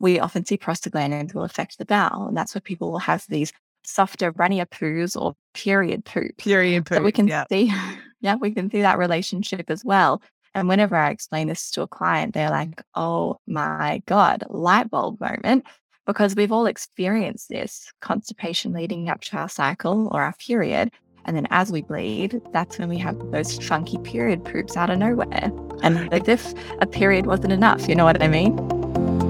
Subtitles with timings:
[0.00, 2.28] we often see prostaglandins will affect the bowel.
[2.28, 3.52] And that's where people will have these
[3.84, 6.36] softer, runnier poos or period poop.
[6.36, 6.98] Period poop.
[6.98, 7.44] So we can yeah.
[7.50, 7.72] see,
[8.20, 10.22] yeah, we can see that relationship as well.
[10.54, 15.20] And whenever I explain this to a client, they're like, oh my God, light bulb
[15.20, 15.64] moment.
[16.06, 20.90] Because we've all experienced this constipation leading up to our cycle or our period.
[21.26, 24.98] And then as we bleed, that's when we have those funky period poops out of
[24.98, 25.52] nowhere.
[25.82, 28.77] And as if a period wasn't enough, you know what I mean?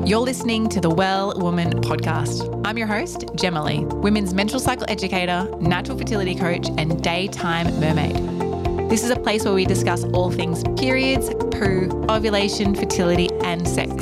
[0.09, 2.63] You're listening to the Well Woman podcast.
[2.67, 8.17] I'm your host, Gemma Lee, women's menstrual cycle educator, natural fertility coach, and daytime mermaid.
[8.89, 13.93] This is a place where we discuss all things periods, poo, ovulation, fertility, and sex.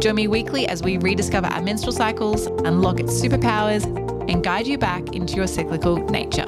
[0.00, 3.82] Join me weekly as we rediscover our menstrual cycles, unlock its superpowers,
[4.30, 6.46] and guide you back into your cyclical nature.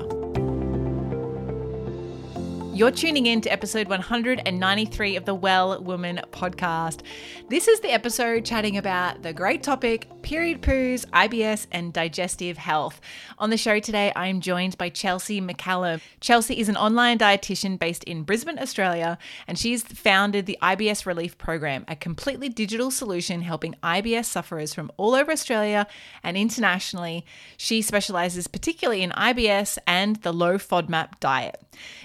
[2.79, 7.01] You're tuning in to episode 193 of the Well Woman podcast.
[7.49, 13.01] This is the episode chatting about the great topic period poos, IBS, and digestive health.
[13.39, 16.01] On the show today, I'm joined by Chelsea McCallum.
[16.21, 19.19] Chelsea is an online dietitian based in Brisbane, Australia,
[19.49, 24.93] and she's founded the IBS Relief Program, a completely digital solution helping IBS sufferers from
[24.97, 25.89] all over Australia
[26.23, 27.27] and internationally.
[27.57, 31.61] She specializes particularly in IBS and the low FODMAP diet.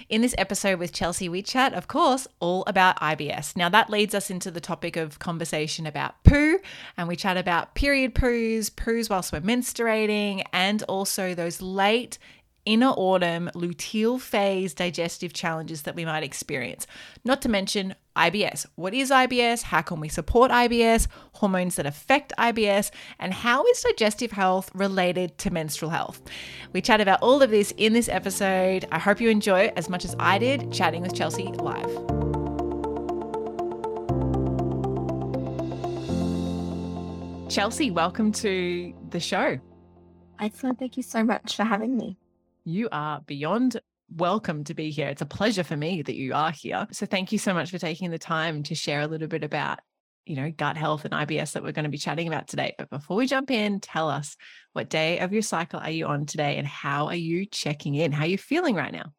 [0.08, 3.56] In this episode with Chelsea, we chat, of course, all about IBS.
[3.56, 6.58] Now, that leads us into the topic of conversation about poo,
[6.96, 12.18] and we chat about period poos, poos whilst we're menstruating, and also those late
[12.66, 16.86] inner autumn luteal phase digestive challenges that we might experience.
[17.24, 18.66] Not to mention IBS.
[18.76, 19.62] What is IBS?
[19.62, 21.08] How can we support IBS?
[21.34, 22.90] Hormones that affect IBS?
[23.18, 26.22] And how is digestive health related to menstrual health?
[26.72, 28.86] We chat about all of this in this episode.
[28.92, 31.90] I hope you enjoy as much as I did chatting with Chelsea live.
[37.50, 39.58] Chelsea, welcome to the show.
[40.40, 40.78] Excellent.
[40.78, 42.16] Thank you so much for having me.
[42.66, 43.78] You are beyond
[44.10, 45.08] welcome to be here.
[45.08, 46.86] It's a pleasure for me that you are here.
[46.92, 49.80] So thank you so much for taking the time to share a little bit about,
[50.24, 52.74] you know, gut health and IBS that we're going to be chatting about today.
[52.78, 54.34] But before we jump in, tell us
[54.72, 58.12] what day of your cycle are you on today and how are you checking in?
[58.12, 59.12] How are you feeling right now?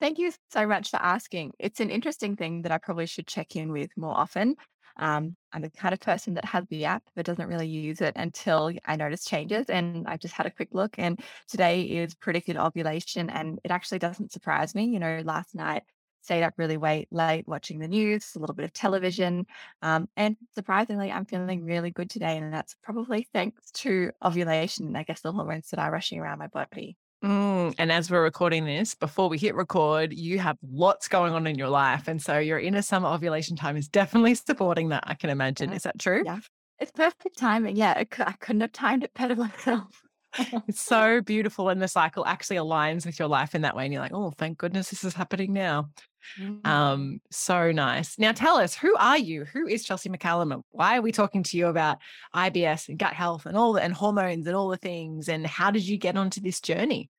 [0.00, 1.52] Thank you so much for asking.
[1.60, 4.56] It's an interesting thing that I probably should check in with more often.
[5.00, 8.14] Um, I'm the kind of person that has the app but doesn't really use it
[8.16, 9.66] until I notice changes.
[9.68, 13.98] And I've just had a quick look, and today is predicted ovulation, and it actually
[14.00, 14.84] doesn't surprise me.
[14.86, 15.84] You know, last night
[16.22, 19.46] stayed up really late, late watching the news, a little bit of television,
[19.82, 24.94] um, and surprisingly, I'm feeling really good today, and that's probably thanks to ovulation.
[24.96, 26.96] I guess the hormones that are rushing around my body.
[27.22, 31.46] Mm, and as we're recording this, before we hit record, you have lots going on
[31.46, 32.08] in your life.
[32.08, 35.70] And so your inner summer ovulation time is definitely supporting that, I can imagine.
[35.70, 35.76] Yeah.
[35.76, 36.22] Is that true?
[36.24, 36.40] Yeah.
[36.78, 37.76] It's perfect timing.
[37.76, 37.94] Yeah.
[37.96, 40.02] I couldn't have timed it better myself.
[40.68, 41.68] it's so beautiful.
[41.68, 43.84] And the cycle actually aligns with your life in that way.
[43.84, 45.90] And you're like, oh, thank goodness this is happening now.
[46.38, 46.66] Mm.
[46.66, 48.18] Um, so nice.
[48.18, 49.44] Now tell us, who are you?
[49.46, 50.52] Who is Chelsea McCallum?
[50.52, 51.98] And why are we talking to you about
[52.34, 55.28] IBS and gut health and all the and hormones and all the things?
[55.28, 57.10] And how did you get onto this journey?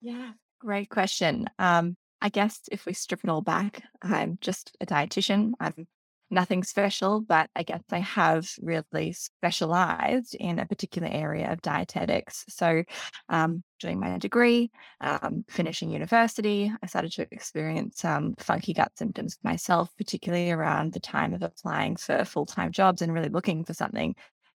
[0.00, 1.46] Yeah, great question.
[1.58, 5.52] Um, I guess if we strip it all back, I'm just a dietitian.
[5.60, 5.86] I'm
[6.30, 12.44] nothing special, but I guess I have really specialized in a particular area of dietetics.
[12.48, 12.82] So,
[13.28, 14.70] um, doing my degree,
[15.00, 21.00] um, finishing university, I started to experience some funky gut symptoms myself, particularly around the
[21.00, 24.14] time of applying for full time jobs and really looking for something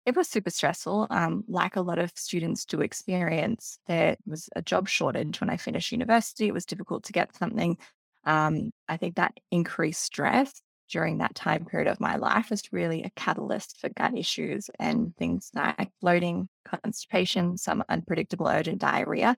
[0.07, 1.09] it was super stressful.
[1.11, 5.57] Um, like a lot of students do experience, there was a job shortage when I
[5.57, 6.47] finished university.
[6.47, 7.77] It was difficult to get something.
[8.25, 13.03] Um, I think that increased stress during that time period of my life was really
[13.03, 19.37] a catalyst for gut issues and things like bloating, constipation, some unpredictable urgent diarrhea.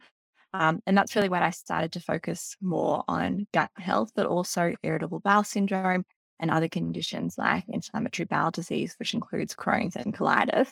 [0.55, 4.75] Um, and that's really when I started to focus more on gut health, but also
[4.83, 6.05] irritable bowel syndrome
[6.41, 10.71] and other conditions like inflammatory bowel disease, which includes Crohn's and colitis.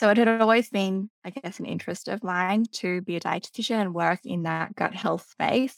[0.00, 3.80] So it had always been, I guess, an interest of mine to be a dietitian
[3.80, 5.76] and work in that gut health space.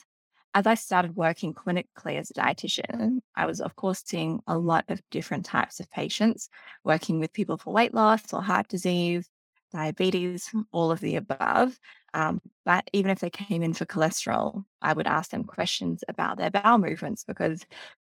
[0.56, 4.86] As I started working clinically as a dietitian, I was, of course, seeing a lot
[4.88, 6.48] of different types of patients,
[6.82, 9.28] working with people for weight loss or heart disease,
[9.70, 11.78] diabetes, all of the above.
[12.14, 16.38] Um, but even if they came in for cholesterol, I would ask them questions about
[16.38, 17.66] their bowel movements because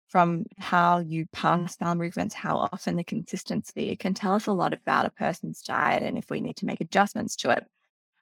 [0.08, 4.52] from how you pass bowel movements, how often the consistency, it can tell us a
[4.52, 7.66] lot about a person's diet and if we need to make adjustments to it.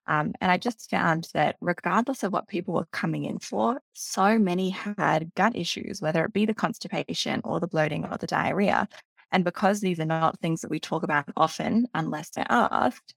[0.07, 4.39] Um, and I just found that regardless of what people were coming in for, so
[4.39, 8.89] many had gut issues, whether it be the constipation or the bloating or the diarrhea.
[9.31, 13.15] And because these are not things that we talk about often unless they're asked,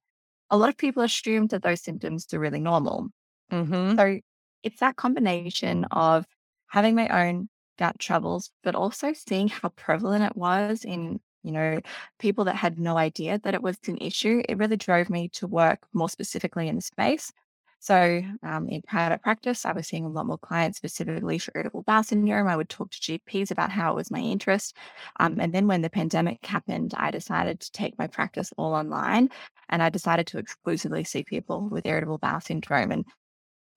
[0.49, 3.09] a lot of people assume that those symptoms are really normal.
[3.51, 3.97] Mm-hmm.
[3.97, 4.19] So
[4.63, 6.25] it's that combination of
[6.67, 11.79] having my own gut troubles, but also seeing how prevalent it was in, you know,
[12.19, 14.41] people that had no idea that it was an issue.
[14.49, 17.31] It really drove me to work more specifically in the space.
[17.79, 21.83] So, um, in private practice, I was seeing a lot more clients specifically for irritable
[21.83, 22.47] bowel syndrome.
[22.47, 24.75] I would talk to GPs about how it was my interest.
[25.19, 29.29] Um, and then when the pandemic happened, I decided to take my practice all online
[29.69, 32.91] and I decided to exclusively see people with irritable bowel syndrome.
[32.91, 33.05] And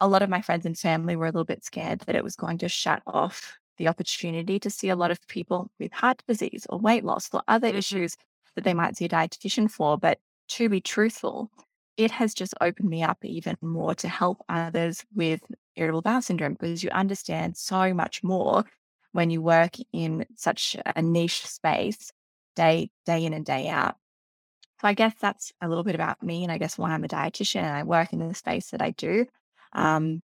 [0.01, 2.37] a lot of my friends and family were a little bit scared that it was
[2.37, 6.67] going to shut off the opportunity to see a lot of people with heart disease
[6.69, 8.17] or weight loss or other issues
[8.55, 9.97] that they might see a dietitian for.
[9.97, 11.51] But to be truthful,
[11.97, 15.41] it has just opened me up even more to help others with
[15.77, 18.65] irritable bowel syndrome because you understand so much more
[19.13, 22.13] when you work in such a niche space
[22.57, 23.97] day day in and day out.
[24.81, 27.09] So I guess that's a little bit about me and I guess why I'm a
[27.09, 29.27] dietitian and I work in the space that I do.
[29.73, 30.23] Um,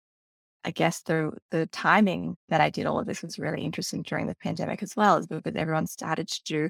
[0.66, 4.28] I guess the the timing that I did all of this was really interesting during
[4.28, 6.70] the pandemic as well, is because everyone started to do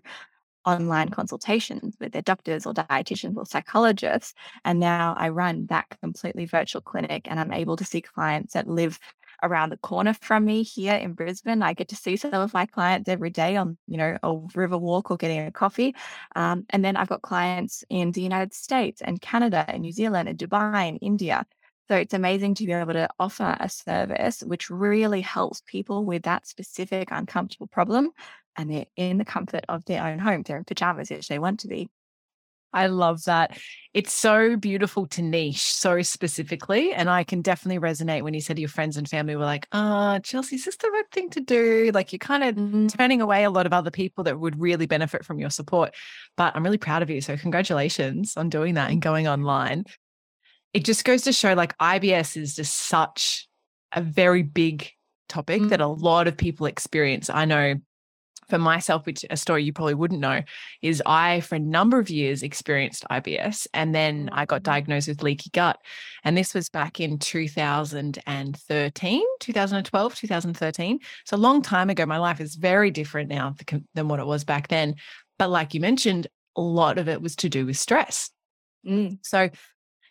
[0.65, 4.33] online consultations with their doctors or dietitians or psychologists.
[4.63, 8.67] And now I run that completely virtual clinic and I'm able to see clients that
[8.67, 8.97] live
[9.41, 11.61] around the corner from me here in Brisbane.
[11.61, 14.77] I get to see some of my clients every day on, you know, a river
[14.77, 15.95] walk or getting a coffee.
[16.35, 20.29] Um, and then I've got clients in the United States and Canada and New Zealand
[20.29, 21.45] and Dubai and India.
[21.89, 26.23] So it's amazing to be able to offer a service which really helps people with
[26.23, 28.11] that specific uncomfortable problem
[28.55, 30.43] and they're in the comfort of their own home.
[30.43, 31.89] They're in pajamas if they want to be.
[32.73, 33.57] I love that.
[33.93, 36.91] It's so beautiful to niche so specifically.
[36.91, 40.15] And I can definitely resonate when you said your friends and family were like, ah,
[40.15, 41.91] oh, Chelsea, is this the right thing to do?
[41.93, 42.87] Like you're kind of mm-hmm.
[42.87, 45.93] turning away a lot of other people that would really benefit from your support.
[46.35, 47.21] But I'm really proud of you.
[47.21, 49.85] So congratulations on doing that and going online.
[50.73, 53.47] It just goes to show like IBS is just such
[53.91, 54.89] a very big
[55.29, 55.69] topic mm-hmm.
[55.69, 57.29] that a lot of people experience.
[57.29, 57.75] I know
[58.49, 60.41] for myself, which a story you probably wouldn't know,
[60.81, 64.71] is I, for a number of years, experienced IBS and then I got mm-hmm.
[64.71, 65.79] diagnosed with leaky gut.
[66.23, 70.99] And this was back in 2013, 2012, 2013.
[71.25, 72.05] So a long time ago.
[72.05, 73.55] My life is very different now
[73.93, 74.95] than what it was back then.
[75.39, 78.29] But like you mentioned, a lot of it was to do with stress.
[78.85, 79.19] Mm.
[79.23, 79.49] So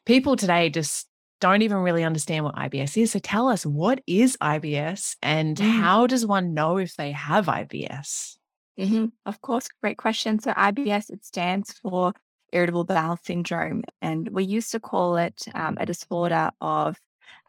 [0.07, 1.07] people today just
[1.41, 3.13] don't even really understand what IBS is.
[3.13, 5.71] So tell us what is IBS and mm.
[5.81, 8.37] how does one know if they have IBS?
[8.79, 9.07] Mm-hmm.
[9.27, 10.39] Of course, great question.
[10.39, 12.13] So IBS it stands for
[12.53, 16.99] irritable bowel syndrome, and we used to call it um, a disorder of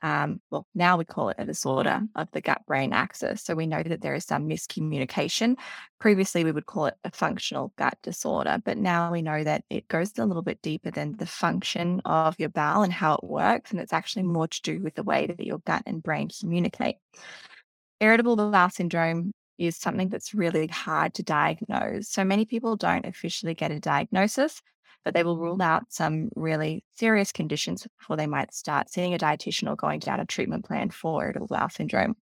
[0.02, 3.42] um, well, now we call it a disorder of the gut brain axis.
[3.42, 5.56] So we know that there is some miscommunication.
[6.00, 9.88] Previously, we would call it a functional gut disorder, but now we know that it
[9.88, 13.72] goes a little bit deeper than the function of your bowel and how it works.
[13.72, 16.98] And it's actually more to do with the way that your gut and brain communicate.
[18.02, 22.10] Irritable bowel syndrome is something that's really hard to diagnose.
[22.10, 24.62] So many people don't officially get a diagnosis
[25.04, 29.18] but they will rule out some really serious conditions before they might start seeing a
[29.18, 32.16] dietitian or going down a treatment plan for irritable bowel syndrome.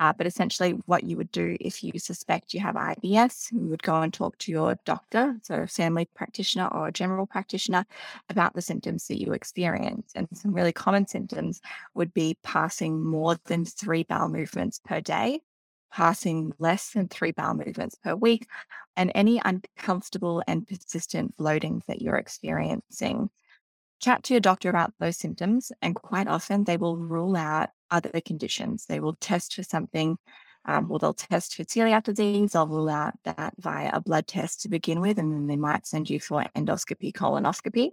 [0.00, 3.82] Uh, but essentially, what you would do if you suspect you have IBS, you would
[3.82, 7.86] go and talk to your doctor, so a family practitioner or a general practitioner,
[8.28, 10.10] about the symptoms that you experience.
[10.16, 11.60] And some really common symptoms
[11.94, 15.40] would be passing more than three bowel movements per day,
[15.94, 18.48] passing less than three bowel movements per week,
[18.96, 23.30] and any uncomfortable and persistent bloating that you're experiencing.
[24.00, 28.20] Chat to your doctor about those symptoms, and quite often they will rule out other
[28.26, 28.86] conditions.
[28.86, 30.18] They will test for something.
[30.64, 32.52] Um, well, they'll test for celiac disease.
[32.52, 35.86] They'll rule out that via a blood test to begin with, and then they might
[35.86, 37.90] send you for endoscopy, colonoscopy.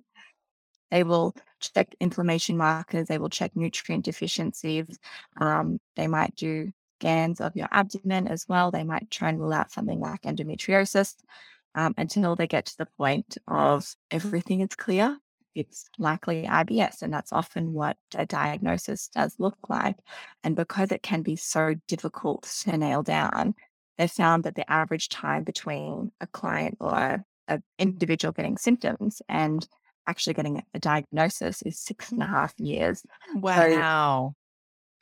[0.90, 3.08] They will check inflammation markers.
[3.08, 4.98] They will check nutrient deficiencies.
[5.40, 8.70] Um, they might do scans of your abdomen as well.
[8.70, 11.16] They might try and rule out something like endometriosis
[11.74, 15.18] um, until they get to the point of everything is clear.
[15.56, 19.98] It's likely IBS, and that's often what a diagnosis does look like.
[20.44, 23.56] And because it can be so difficult to nail down,
[23.98, 29.68] they found that the average time between a client or an individual getting symptoms and
[30.08, 33.06] actually getting a diagnosis is six and a half years.
[33.36, 34.36] Wow.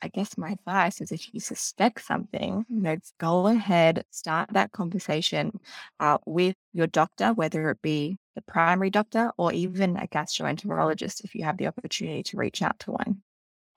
[0.02, 4.72] I guess my advice is if you suspect something, you know, go ahead, start that
[4.72, 5.60] conversation
[5.98, 11.34] uh, with your doctor, whether it be the primary doctor or even a gastroenterologist if
[11.34, 13.22] you have the opportunity to reach out to one.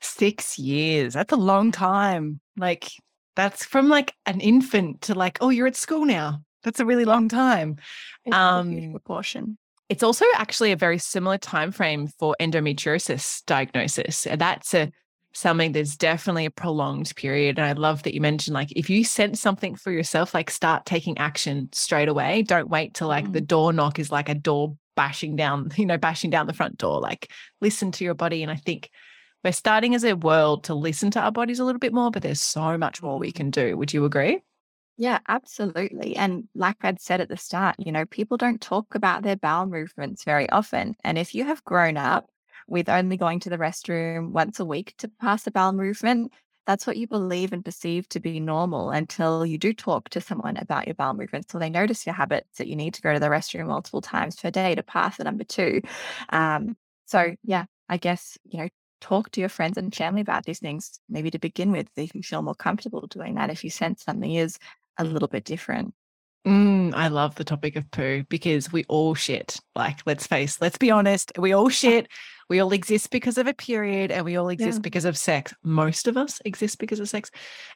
[0.02, 1.14] Six years.
[1.14, 2.40] That's a long time.
[2.58, 2.90] Like,
[3.36, 6.42] that's from like an infant to like, oh, you're at school now.
[6.64, 7.78] That's a really long time.
[8.26, 9.58] It's um, proportion.
[9.90, 14.26] It's also actually a very similar time frame for endometriosis diagnosis.
[14.38, 14.92] That's a
[15.34, 17.58] something that's definitely a prolonged period.
[17.58, 20.86] And I love that you mentioned like if you sense something for yourself, like start
[20.86, 22.44] taking action straight away.
[22.44, 23.34] Don't wait till like mm.
[23.34, 26.78] the door knock is like a door bashing down, you know, bashing down the front
[26.78, 27.00] door.
[27.00, 28.44] Like listen to your body.
[28.44, 28.90] And I think
[29.44, 32.22] we're starting as a world to listen to our bodies a little bit more, but
[32.22, 33.76] there's so much more we can do.
[33.76, 34.42] Would you agree?
[34.96, 36.16] Yeah, absolutely.
[36.16, 39.66] And like I'd said at the start, you know, people don't talk about their bowel
[39.66, 40.96] movements very often.
[41.04, 42.30] And if you have grown up
[42.68, 46.32] with only going to the restroom once a week to pass a bowel movement,
[46.66, 50.58] that's what you believe and perceive to be normal until you do talk to someone
[50.58, 51.52] about your bowel movements.
[51.52, 54.38] So they notice your habits that you need to go to the restroom multiple times
[54.38, 55.82] per day to pass the number two.
[56.30, 58.70] Um, so, yeah, I guess, you know,
[59.02, 62.24] talk to your friends and family about these things, maybe to begin with, if you
[62.24, 64.58] feel more comfortable doing that, if you sense something is
[64.98, 65.94] a little bit different.
[66.48, 69.60] Mm, I love the topic of poo because we all shit.
[69.76, 72.08] Like, let's face, let's be honest, we all shit.
[72.50, 74.82] We all exist because of a period and we all exist yeah.
[74.82, 75.54] because of sex.
[75.64, 77.32] Most of us exist because of sex.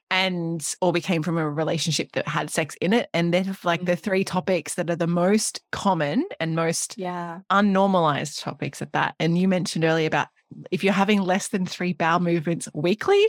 [0.09, 3.09] And, or we came from a relationship that had sex in it.
[3.13, 4.01] And then, like, the mm-hmm.
[4.01, 7.39] three topics that are the most common and most yeah.
[7.51, 9.15] unnormalized topics at that.
[9.19, 10.27] And you mentioned earlier about
[10.71, 13.27] if you're having less than three bowel movements weekly,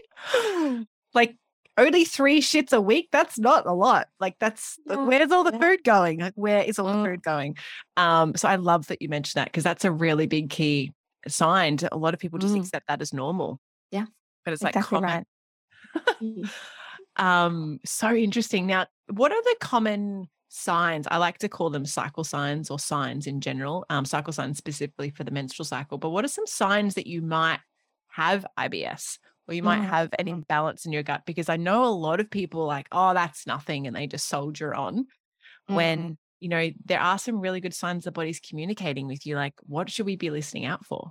[1.15, 1.37] like
[1.79, 4.97] only three shits a week that's not a lot like that's yeah.
[4.97, 5.61] where's all the yeah.
[5.61, 7.05] food going like where is all the mm.
[7.05, 7.57] food going
[7.97, 10.93] um so i love that you mentioned that because that's a really big key
[11.27, 12.61] sign a lot of people just mm.
[12.61, 13.61] accept that as normal
[13.91, 14.07] yeah
[14.45, 15.27] but it's exactly like
[16.21, 16.45] common.
[16.45, 16.51] right
[17.17, 22.25] um so interesting now what are the common signs i like to call them cycle
[22.25, 26.25] signs or signs in general um cycle signs specifically for the menstrual cycle but what
[26.25, 27.59] are some signs that you might
[28.09, 29.89] have ibs or you might mm.
[29.89, 33.15] have an imbalance in your gut because I know a lot of people like, oh,
[33.15, 35.07] that's nothing, and they just soldier on.
[35.71, 35.75] Mm.
[35.75, 36.19] When.
[36.41, 39.91] You know there are some really good signs the body's communicating with you, like what
[39.91, 41.11] should we be listening out for?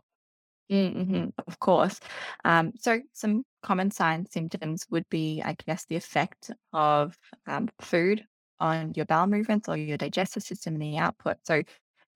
[0.71, 1.99] Mm-hmm, of course.
[2.43, 7.17] Um, so, some common signs, symptoms would be, I guess, the effect of
[7.47, 8.25] um, food
[8.59, 11.37] on your bowel movements or your digestive system and the output.
[11.43, 11.63] So,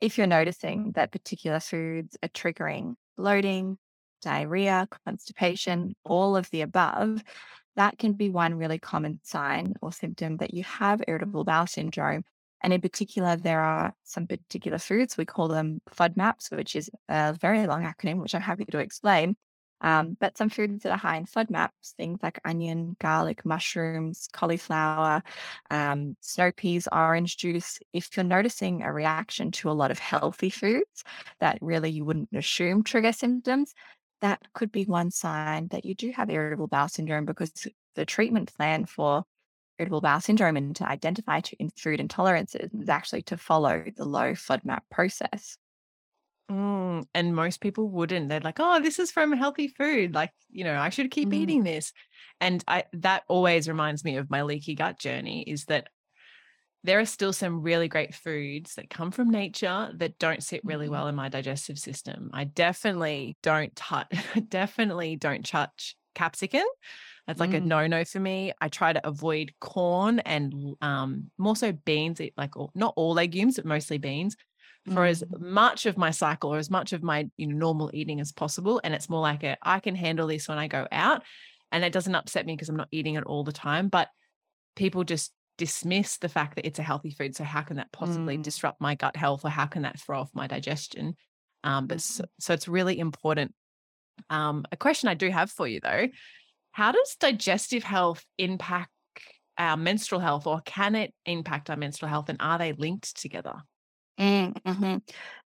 [0.01, 3.77] if you're noticing that particular foods are triggering bloating,
[4.21, 7.23] diarrhea, constipation, all of the above,
[7.75, 12.23] that can be one really common sign or symptom that you have irritable bowel syndrome.
[12.63, 17.33] And in particular, there are some particular foods, we call them FODMAPs, which is a
[17.33, 19.35] very long acronym, which I'm happy to explain.
[19.83, 25.23] Um, but some foods that are high in FODMAPs, things like onion, garlic, mushrooms, cauliflower,
[25.71, 27.79] um, snow peas, orange juice.
[27.91, 31.03] If you're noticing a reaction to a lot of healthy foods
[31.39, 33.73] that really you wouldn't assume trigger symptoms,
[34.21, 37.51] that could be one sign that you do have irritable bowel syndrome because
[37.95, 39.23] the treatment plan for
[39.81, 41.41] irritable bowel syndrome and to identify
[41.75, 45.57] food intolerances is actually to follow the low FODMAP process.
[46.51, 48.29] Mm, and most people wouldn't.
[48.29, 50.13] They're like, "Oh, this is from healthy food.
[50.13, 51.35] Like, you know, I should keep mm.
[51.35, 51.93] eating this."
[52.39, 55.43] And I that always reminds me of my leaky gut journey.
[55.43, 55.87] Is that
[56.83, 60.85] there are still some really great foods that come from nature that don't sit really
[60.85, 60.93] mm-hmm.
[60.93, 62.31] well in my digestive system.
[62.33, 64.11] I definitely don't touch,
[64.49, 66.65] definitely don't touch capsicum.
[67.31, 67.57] That's like mm.
[67.57, 68.51] a no no for me.
[68.59, 73.65] I try to avoid corn and um, more so beans, like not all legumes, but
[73.65, 74.35] mostly beans
[74.87, 75.09] for mm.
[75.09, 78.33] as much of my cycle or as much of my you know, normal eating as
[78.33, 78.81] possible.
[78.83, 81.23] And it's more like a, I can handle this when I go out.
[81.71, 83.87] And it doesn't upset me because I'm not eating it all the time.
[83.87, 84.09] But
[84.75, 87.35] people just dismiss the fact that it's a healthy food.
[87.35, 88.43] So how can that possibly mm.
[88.43, 91.15] disrupt my gut health, or how can that throw off my digestion?
[91.63, 92.29] Um, but so, mm-hmm.
[92.39, 93.53] so, it's really important.
[94.29, 96.07] Um, a question I do have for you though:
[96.71, 98.89] How does digestive health impact
[99.57, 103.55] our menstrual health, or can it impact our menstrual health, and are they linked together?
[104.19, 104.97] Mm, mm-hmm.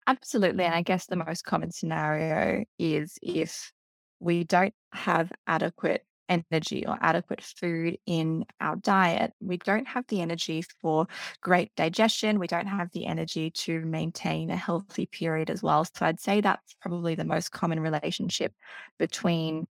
[0.06, 0.84] Absolutely, and I mm-hmm.
[0.84, 3.72] guess the most common scenario is if
[4.18, 10.20] we don't have adequate energy or adequate food in our diet, we don't have the
[10.20, 11.06] energy for
[11.40, 12.38] great digestion.
[12.38, 15.84] We don't have the energy to maintain a healthy period as well.
[15.84, 18.54] So I'd say that's probably the most common relationship
[18.98, 19.66] between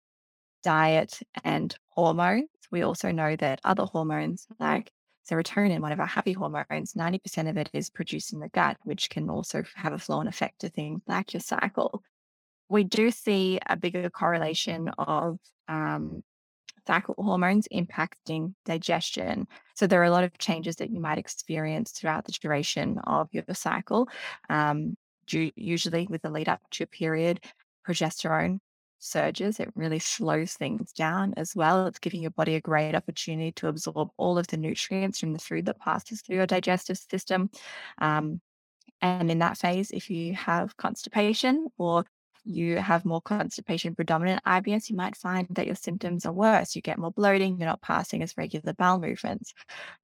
[0.63, 2.49] diet and hormones.
[2.71, 4.91] We also know that other hormones like
[5.29, 9.09] serotonin, one of our happy hormones, 90% of it is produced in the gut, which
[9.09, 12.01] can also have a flow and effect to things like your cycle.
[12.69, 16.23] We do see a bigger correlation of um,
[16.85, 19.47] cycle hormones impacting digestion.
[19.75, 23.27] So there are a lot of changes that you might experience throughout the duration of
[23.31, 24.07] your cycle.
[24.49, 24.95] Um,
[25.29, 27.43] usually with the lead up to your period,
[27.87, 28.59] progesterone
[28.99, 29.59] surges.
[29.59, 31.87] It really slows things down as well.
[31.87, 35.39] It's giving your body a great opportunity to absorb all of the nutrients from the
[35.39, 37.49] food that passes through your digestive system.
[37.99, 38.41] Um,
[39.01, 42.05] and in that phase, if you have constipation or
[42.43, 46.75] you have more constipation predominant IBS, you might find that your symptoms are worse.
[46.75, 49.53] You get more bloating, you're not passing as regular bowel movements.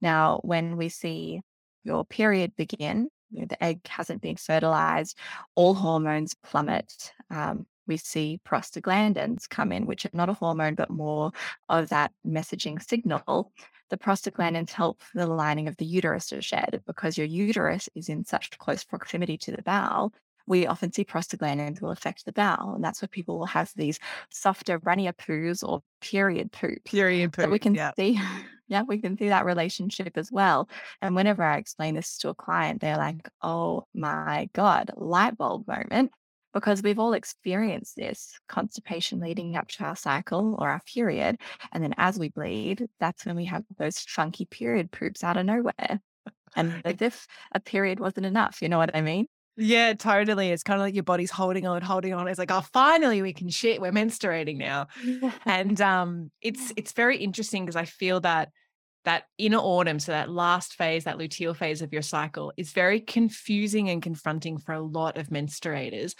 [0.01, 1.41] Now, when we see
[1.83, 5.17] your period begin, you know, the egg hasn't been fertilized,
[5.55, 7.13] all hormones plummet.
[7.31, 11.31] Um, we see prostaglandins come in, which are not a hormone, but more
[11.69, 13.51] of that messaging signal.
[13.89, 18.25] The prostaglandins help the lining of the uterus to shed because your uterus is in
[18.25, 20.13] such close proximity to the bowel.
[20.45, 23.99] We often see prostaglandins will affect the bowel, and that's where people will have these
[24.29, 26.83] softer, runnier poos or period poop.
[26.85, 27.45] Period poop.
[27.45, 27.91] So we can yeah.
[27.95, 28.19] see,
[28.67, 30.67] yeah, we can see that relationship as well.
[31.01, 35.67] And whenever I explain this to a client, they're like, "Oh my god, light bulb
[35.67, 36.11] moment."
[36.53, 41.37] Because we've all experienced this constipation leading up to our cycle or our period.
[41.71, 45.45] And then as we bleed, that's when we have those funky period poops out of
[45.45, 45.99] nowhere.
[46.55, 49.27] And as if a period wasn't enough, you know what I mean?
[49.55, 50.49] Yeah, totally.
[50.49, 52.27] It's kind of like your body's holding on, holding on.
[52.27, 53.81] It's like, oh, finally we can shit.
[53.81, 54.87] We're menstruating now.
[55.45, 58.49] and um, it's it's very interesting because I feel that
[59.05, 62.99] that inner autumn, so that last phase, that luteal phase of your cycle, is very
[62.99, 66.15] confusing and confronting for a lot of menstruators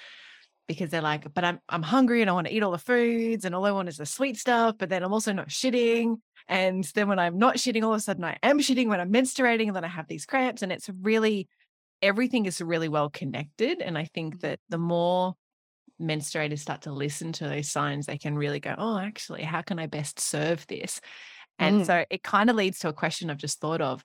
[0.68, 3.46] because they're like, but I'm I'm hungry and I want to eat all the foods
[3.46, 6.18] and all I want is the sweet stuff, but then I'm also not shitting.
[6.48, 9.12] And then when I'm not shitting, all of a sudden I am shitting when I'm
[9.12, 10.62] menstruating, and then I have these cramps.
[10.62, 11.48] And it's really
[12.02, 13.82] everything is really well connected.
[13.82, 14.42] And I think mm.
[14.42, 15.36] that the more
[16.02, 19.80] menstruators start to listen to those signs, they can really go, oh, actually, how can
[19.80, 21.00] I best serve this?
[21.60, 21.86] And mm.
[21.86, 24.04] so it kind of leads to a question I've just thought of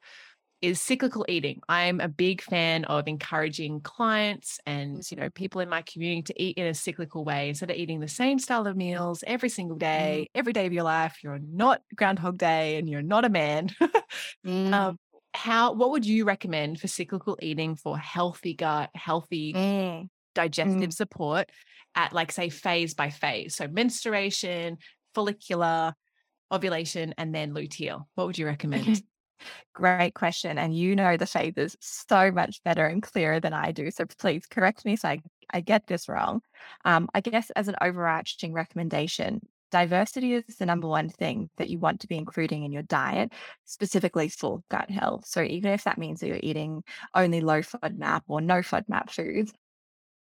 [0.60, 1.60] is cyclical eating.
[1.68, 6.42] I'm a big fan of encouraging clients and you know people in my community to
[6.42, 9.76] eat in a cyclical way instead of eating the same style of meals every single
[9.76, 9.80] mm.
[9.80, 11.18] day, every day of your life.
[11.22, 13.70] You're not Groundhog Day and you're not a man.
[14.46, 14.72] mm.
[14.72, 14.98] um,
[15.34, 20.08] how what would you recommend for cyclical eating for healthy gut, healthy mm.
[20.34, 20.92] digestive mm.
[20.92, 21.50] support
[21.94, 23.54] at like say phase by phase?
[23.54, 24.78] So menstruation,
[25.14, 25.94] follicular,
[26.52, 28.06] ovulation, and then luteal.
[28.14, 29.02] What would you recommend?
[29.74, 30.58] Great question.
[30.58, 33.90] And you know the phases so much better and clearer than I do.
[33.90, 36.40] So please correct me if I, I get this wrong.
[36.84, 41.78] Um, I guess as an overarching recommendation, diversity is the number one thing that you
[41.78, 43.32] want to be including in your diet,
[43.64, 45.26] specifically for gut health.
[45.26, 46.82] So even if that means that you're eating
[47.14, 49.52] only low FODMAP or no FODMAP foods,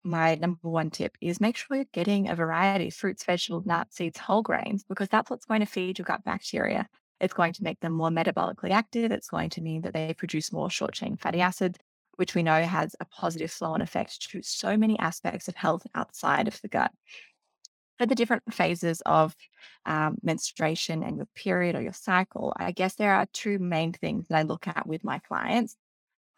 [0.07, 3.97] my number one tip is make sure you're getting a variety of fruits, vegetables, nuts,
[3.97, 6.89] seeds, whole grains, because that's what's going to feed your gut bacteria.
[7.21, 9.11] It's going to make them more metabolically active.
[9.11, 11.79] It's going to mean that they produce more short chain fatty acids,
[12.17, 15.87] which we know has a positive flow on effect to so many aspects of health
[15.95, 16.93] outside of the gut.
[17.99, 19.35] For the different phases of
[19.87, 24.29] um, menstruation and your period or your cycle, I guess there are two main things
[24.29, 25.75] that I look at with my clients.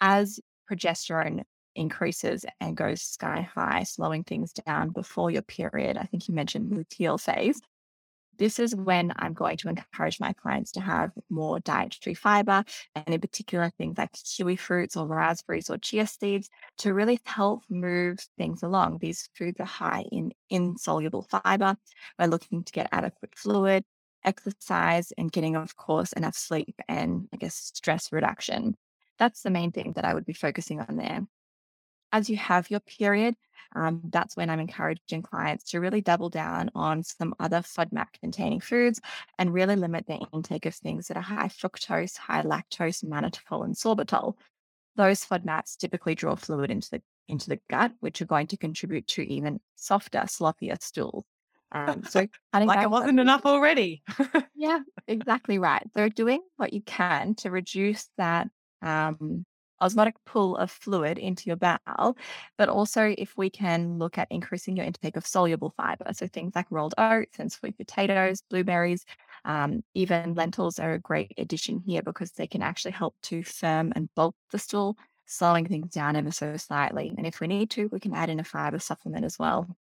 [0.00, 0.38] As
[0.70, 1.42] progesterone
[1.78, 6.72] increases and goes sky high, slowing things down before your period, I think you mentioned
[6.72, 7.60] luteal phase
[8.38, 12.64] this is when I'm going to encourage my clients to have more dietary fiber,
[12.94, 17.64] and in particular, things like kiwi fruits or raspberries or chia seeds to really help
[17.68, 18.98] move things along.
[19.00, 21.76] These foods are high in insoluble fiber.
[22.18, 23.84] We're looking to get adequate fluid,
[24.24, 28.76] exercise, and getting, of course, enough sleep and, I guess, stress reduction.
[29.18, 31.26] That's the main thing that I would be focusing on there
[32.12, 33.34] as you have your period,
[33.74, 38.60] um, that's when I'm encouraging clients to really double down on some other FODMAP containing
[38.60, 39.00] foods
[39.38, 43.74] and really limit their intake of things that are high fructose, high lactose, mannitol, and
[43.74, 44.34] sorbitol.
[44.96, 49.06] Those FODMAPs typically draw fluid into the into the gut, which are going to contribute
[49.06, 51.24] to even softer, sloppier stools.
[51.72, 54.02] Um, so like it wasn't enough already.
[54.54, 55.86] yeah, exactly right.
[55.94, 58.48] So doing what you can to reduce that
[58.80, 59.44] um,
[59.80, 62.16] osmotic pull of fluid into your bowel,
[62.56, 66.06] but also if we can look at increasing your intake of soluble fiber.
[66.12, 69.04] So things like rolled oats and sweet potatoes, blueberries,
[69.44, 73.92] um, even lentils are a great addition here because they can actually help to firm
[73.96, 77.12] and bulk the stool, slowing things down ever so slightly.
[77.16, 79.76] And if we need to, we can add in a fiber supplement as well.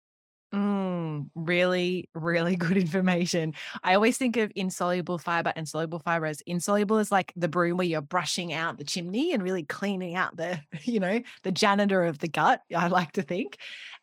[0.54, 3.54] Mm, really, really good information.
[3.84, 7.78] I always think of insoluble fiber and soluble fiber as insoluble is like the broom
[7.78, 12.04] where you're brushing out the chimney and really cleaning out the, you know, the janitor
[12.04, 12.62] of the gut.
[12.76, 13.58] I like to think.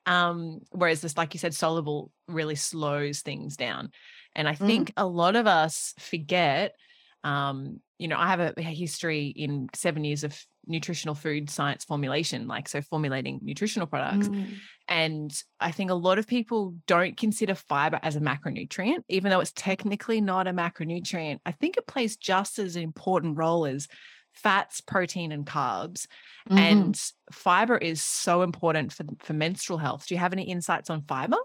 [0.06, 3.90] Um, whereas this, like you said, soluble really slows things down.
[4.34, 4.66] And I mm.
[4.66, 4.94] think mm.
[4.96, 6.74] a lot of us forget
[7.22, 12.46] um, you know, I have a history in seven years of nutritional food science formulation,
[12.46, 14.28] like so formulating nutritional products.
[14.28, 14.54] Mm.
[14.88, 19.40] And I think a lot of people don't consider fiber as a macronutrient, even though
[19.40, 21.38] it's technically not a macronutrient.
[21.46, 23.88] I think it plays just as an important role as
[24.34, 26.06] fats, protein, and carbs.
[26.48, 26.58] Mhm.
[26.58, 30.06] And fiber is so important for, for menstrual health.
[30.06, 31.36] Do you have any insights on fiber?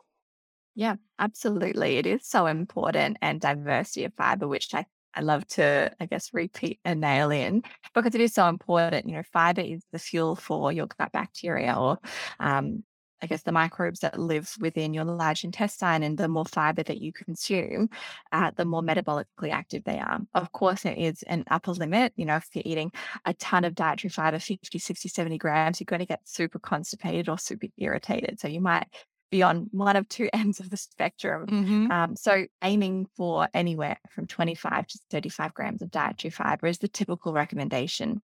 [0.75, 1.97] Yeah, absolutely.
[1.97, 6.33] It is so important and diversity of fiber, which I, I love to, I guess,
[6.33, 9.07] repeat and nail in because it is so important.
[9.07, 11.99] You know, fiber is the fuel for your gut bacteria or
[12.39, 12.83] um,
[13.21, 16.03] I guess the microbes that live within your large intestine.
[16.03, 17.89] And the more fiber that you consume,
[18.31, 20.19] uh, the more metabolically active they are.
[20.33, 22.13] Of course, there is an upper limit.
[22.17, 22.91] You know, if you're eating
[23.25, 27.29] a ton of dietary fiber, 50, 60, 70 grams, you're going to get super constipated
[27.29, 28.39] or super irritated.
[28.39, 28.87] So you might
[29.35, 31.47] be on one of two ends of the spectrum.
[31.47, 31.91] Mm-hmm.
[31.91, 36.87] Um, so aiming for anywhere from 25 to 35 grams of dietary fiber is the
[36.87, 38.21] typical recommendation.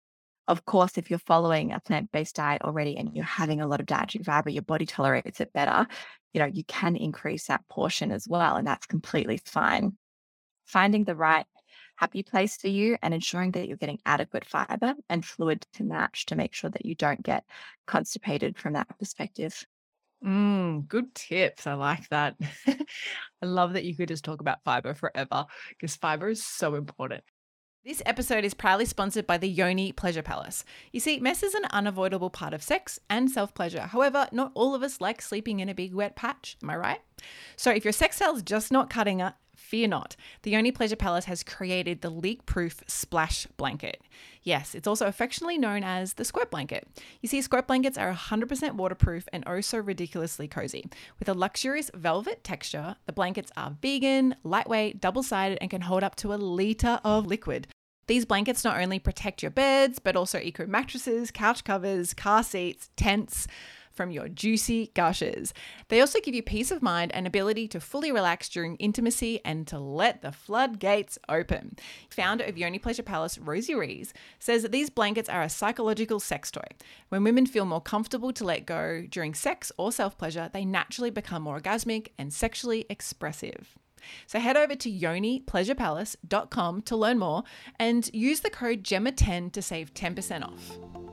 [0.48, 3.86] Of course, if you're following a plant-based diet already and you're having a lot of
[3.86, 5.88] dietary fiber, your body tolerates it better,
[6.34, 9.98] you know, you can increase that portion as well, and that's completely fine.
[10.66, 11.46] Finding the right
[11.98, 16.26] happy place for you and ensuring that you're getting adequate fiber and fluid to match
[16.26, 17.44] to make sure that you don't get
[17.86, 19.66] constipated from that perspective.
[20.24, 21.66] Mm, good tips.
[21.66, 22.36] I like that.
[22.68, 27.24] I love that you could just talk about fiber forever because fiber is so important.
[27.84, 30.64] This episode is proudly sponsored by the Yoni Pleasure Palace.
[30.92, 33.82] You see, mess is an unavoidable part of sex and self pleasure.
[33.82, 36.58] However, not all of us like sleeping in a big wet patch.
[36.62, 37.02] Am I right?
[37.56, 40.16] So if your sex cell's just not cutting it, fear not.
[40.44, 44.00] The Yoni Pleasure Palace has created the leak proof splash blanket.
[44.44, 46.88] Yes, it's also affectionately known as the squirt blanket.
[47.22, 50.86] You see, squirt blankets are 100% waterproof and oh so ridiculously cozy.
[51.20, 56.04] With a luxurious velvet texture, the blankets are vegan, lightweight, double sided, and can hold
[56.04, 57.68] up to a litre of liquid.
[58.08, 62.90] These blankets not only protect your beds, but also eco mattresses, couch covers, car seats,
[62.96, 63.48] tents
[64.02, 65.54] from your juicy gushes.
[65.90, 69.68] They also give you peace of mind and ability to fully relax during intimacy and
[69.68, 71.76] to let the floodgates open.
[72.10, 76.50] Founder of Yoni Pleasure Palace, Rosie Rees, says that these blankets are a psychological sex
[76.50, 76.66] toy.
[77.10, 81.12] When women feel more comfortable to let go during sex or self pleasure, they naturally
[81.12, 83.78] become more orgasmic and sexually expressive.
[84.26, 87.44] So head over to yonipleasurepalace.com to learn more
[87.78, 91.11] and use the code GEMMA10 to save 10% off.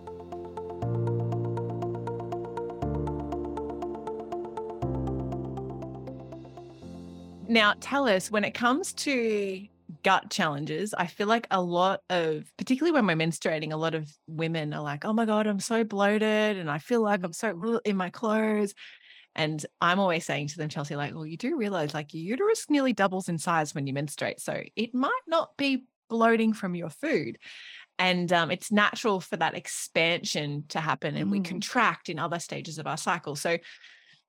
[7.49, 9.67] Now, tell us when it comes to
[10.03, 14.07] gut challenges, I feel like a lot of, particularly when we're menstruating, a lot of
[14.27, 17.81] women are like, oh my God, I'm so bloated and I feel like I'm so
[17.87, 18.75] in my clothes.
[19.35, 22.67] And I'm always saying to them, Chelsea, like, well, you do realize like your uterus
[22.69, 24.41] nearly doubles in size when you menstruate.
[24.41, 27.39] So it might not be bloating from your food.
[27.99, 31.45] And um, it's natural for that expansion to happen and we Mm.
[31.45, 33.37] contract in other stages of our cycle.
[33.37, 33.59] So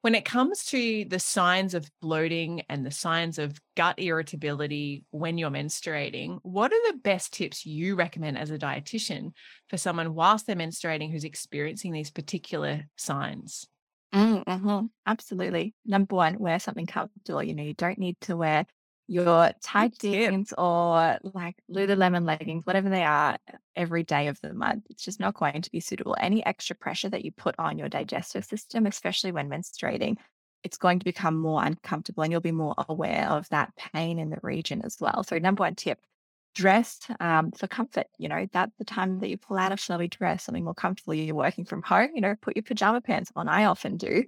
[0.01, 5.37] when it comes to the signs of bloating and the signs of gut irritability when
[5.37, 9.31] you're menstruating, what are the best tips you recommend as a dietitian
[9.67, 13.67] for someone whilst they're menstruating who's experiencing these particular signs?
[14.13, 15.75] Mm, mhm, Absolutely.
[15.85, 17.43] Number one, wear something comfortable.
[17.43, 18.65] You know, you don't need to wear
[19.09, 23.37] your tight jeans or like Lululemon leggings, whatever they are,
[23.75, 24.85] every day of the month.
[24.89, 26.15] It's just not going to be suitable.
[26.19, 30.17] Any extra pressure that you put on your digestive system, especially when menstruating,
[30.63, 34.29] it's going to become more uncomfortable and you'll be more aware of that pain in
[34.29, 35.23] the region as well.
[35.23, 35.99] So, number one tip
[36.53, 38.07] dress um, for comfort.
[38.19, 41.15] You know, that's the time that you pull out a flowy dress, something more comfortable.
[41.15, 43.47] You're working from home, you know, put your pajama pants on.
[43.47, 44.25] I often do.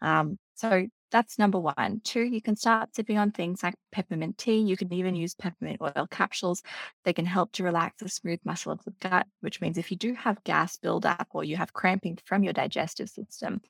[0.00, 2.00] Um, so that's number one.
[2.02, 4.58] Two, you can start sipping on things like peppermint tea.
[4.58, 6.62] You can even use peppermint oil capsules.
[7.04, 9.96] They can help to relax the smooth muscle of the gut, which means if you
[9.96, 13.60] do have gas buildup or you have cramping from your digestive system,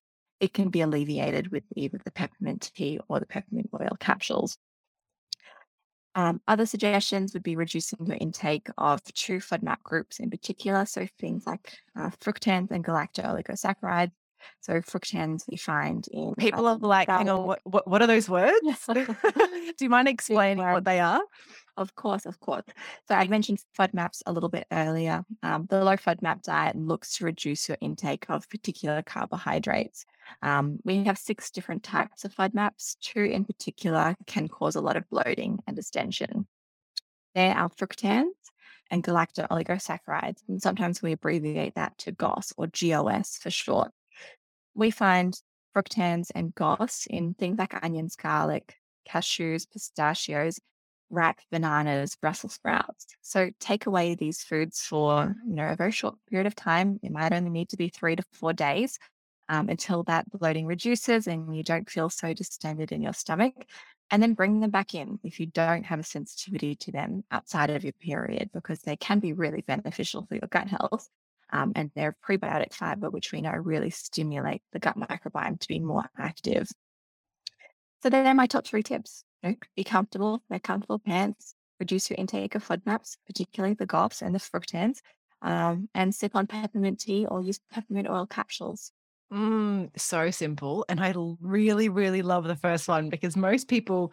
[0.40, 4.56] it can be alleviated with either the peppermint tea or the peppermint oil capsules.
[6.16, 10.86] Um, other suggestions would be reducing your intake of two FODMAP groups in particular.
[10.86, 14.12] So things like uh, fructans and galacto-oligosaccharides.
[14.60, 18.28] So fructans we find in People are like, hang on, what, what, what are those
[18.28, 18.58] words?
[18.92, 19.04] Do
[19.80, 21.22] you mind explaining what they are?
[21.76, 22.64] Of course, of course.
[23.08, 25.24] So I mentioned FODMAPs a little bit earlier.
[25.42, 30.06] Um, the low FODMAP diet looks to reduce your intake of particular carbohydrates.
[30.42, 32.96] Um, we have six different types of FODMAPs.
[33.00, 36.46] Two in particular can cause a lot of bloating and distension.
[37.34, 38.30] They're our fructans
[38.90, 43.90] and galacto-oligosaccharides, and sometimes we abbreviate that to GOS or GOS for short.
[44.74, 45.34] We find
[45.74, 48.76] fructans and GOS in things like onions, garlic,
[49.08, 50.58] cashews, pistachios,
[51.10, 53.06] ripe bananas, Brussels sprouts.
[53.22, 56.98] So take away these foods for you know a very short period of time.
[57.02, 58.98] It might only need to be three to four days
[59.48, 63.54] um, until that bloating reduces and you don't feel so distended in your stomach.
[64.10, 67.70] And then bring them back in if you don't have a sensitivity to them outside
[67.70, 71.08] of your period, because they can be really beneficial for your gut health.
[71.52, 75.78] Um, and they're prebiotic fiber, which we know really stimulate the gut microbiome to be
[75.78, 76.68] more active.
[78.02, 79.24] So they're my top three tips.
[79.42, 84.22] You know, be comfortable, wear comfortable pants, reduce your intake of FODMAPs, particularly the GOPs
[84.22, 84.98] and the fructans,
[85.42, 88.92] um, and sip on peppermint tea or use peppermint oil capsules.
[89.32, 90.84] Mm, so simple.
[90.88, 94.12] And I really, really love the first one because most people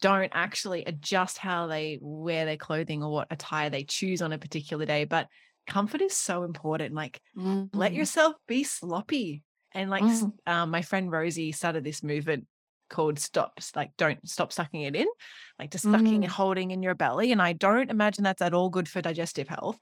[0.00, 4.38] don't actually adjust how they wear their clothing or what attire they choose on a
[4.38, 5.04] particular day.
[5.04, 5.28] But
[5.66, 6.94] comfort is so important.
[6.94, 7.76] Like, mm-hmm.
[7.76, 9.42] let yourself be sloppy.
[9.72, 10.32] And like, mm.
[10.46, 12.46] um, my friend Rosie started this movement
[12.90, 15.06] called stops like don't stop sucking it in
[15.58, 16.28] like just sucking and mm.
[16.28, 19.78] holding in your belly and i don't imagine that's at all good for digestive health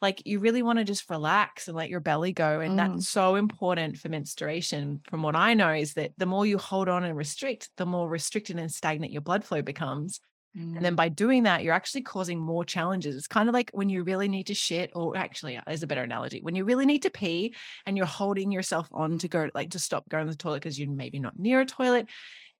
[0.00, 2.76] like you really want to just relax and let your belly go and mm.
[2.76, 6.88] that's so important for menstruation from what i know is that the more you hold
[6.88, 10.20] on and restrict the more restricted and stagnant your blood flow becomes
[10.56, 10.76] mm.
[10.76, 10.96] and then mm.
[10.96, 14.28] by doing that you're actually causing more challenges it's kind of like when you really
[14.28, 17.10] need to shit or actually uh, there's a better analogy when you really need to
[17.10, 17.54] pee
[17.86, 20.78] and you're holding yourself on to go like to stop going to the toilet because
[20.78, 22.06] you're maybe not near a toilet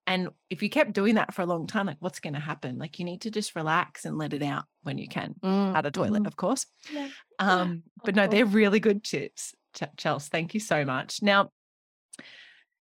[0.07, 2.79] and if you kept doing that for a long time, like what's going to happen?
[2.79, 5.77] Like you need to just relax and let it out when you can, mm.
[5.77, 6.27] out of toilet, mm.
[6.27, 6.67] of course.
[6.93, 7.09] Yeah.
[7.39, 10.29] Um, yeah, but no, they're really good tips, Ch- Chels.
[10.29, 11.23] Thank you so much.
[11.23, 11.51] Now,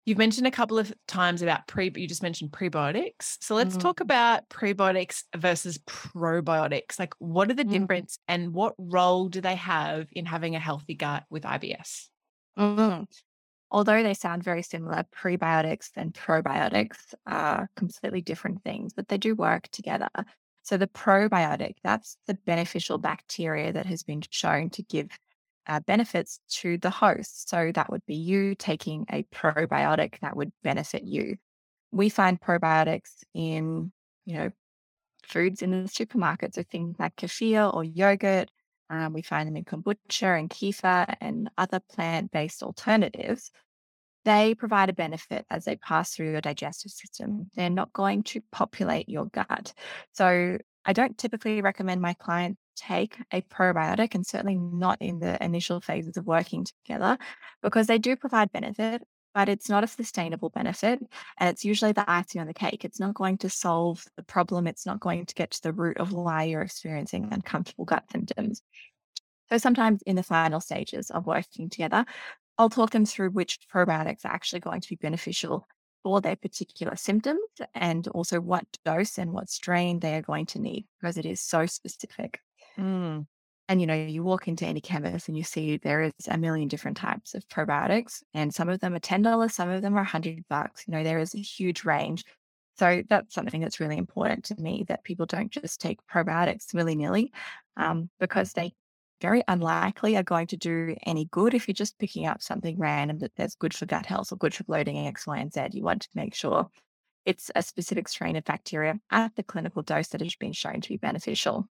[0.04, 3.36] you've mentioned a couple of times about pre, you just mentioned prebiotics.
[3.40, 3.80] So let's mm.
[3.80, 6.98] talk about prebiotics versus probiotics.
[6.98, 7.70] Like what are the mm.
[7.70, 12.08] difference and what role do they have in having a healthy gut with IBS?
[12.58, 13.04] Mm-hmm
[13.74, 19.34] although they sound very similar, prebiotics and probiotics are completely different things, but they do
[19.34, 20.08] work together.
[20.62, 25.08] So the probiotic, that's the beneficial bacteria that has been shown to give
[25.66, 27.48] uh, benefits to the host.
[27.48, 31.36] So that would be you taking a probiotic that would benefit you.
[31.92, 33.92] We find probiotics in,
[34.26, 34.50] you know,
[35.24, 38.50] foods in the supermarket, so things like kefir or yogurt.
[38.90, 43.50] Um, we find them in kombucha and kefir and other plant based alternatives
[44.24, 47.50] they provide a benefit as they pass through your digestive system.
[47.54, 49.74] They're not going to populate your gut.
[50.12, 55.42] So I don't typically recommend my clients take a probiotic and certainly not in the
[55.42, 57.18] initial phases of working together
[57.62, 59.02] because they do provide benefit,
[59.34, 61.00] but it's not a sustainable benefit.
[61.38, 62.84] And it's usually the icing on the cake.
[62.84, 64.66] It's not going to solve the problem.
[64.66, 68.62] It's not going to get to the root of why you're experiencing uncomfortable gut symptoms.
[69.50, 72.04] So sometimes in the final stages of working together,
[72.56, 75.66] I'll talk them through which probiotics are actually going to be beneficial
[76.04, 77.40] for their particular symptoms
[77.74, 81.40] and also what dose and what strain they are going to need because it is
[81.40, 82.40] so specific.
[82.78, 83.26] Mm.
[83.68, 86.68] And you know, you walk into any chemist and you see there is a million
[86.68, 90.02] different types of probiotics, and some of them are ten dollars, some of them are
[90.02, 90.84] a hundred bucks.
[90.86, 92.24] You know, there is a huge range.
[92.78, 96.96] So that's something that's really important to me that people don't just take probiotics willy
[96.96, 97.32] nilly,
[97.76, 98.74] um, because they
[99.22, 103.18] very unlikely are going to do any good if you're just picking up something random
[103.20, 105.68] that that's good for gut health or good for bloating X, Y, and Z.
[105.72, 106.68] You want to make sure
[107.24, 110.88] it's a specific strain of bacteria at the clinical dose that has been shown to
[110.90, 111.66] be beneficial.